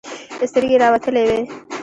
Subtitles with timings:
[0.51, 1.39] سترگې يې راوتلې وې.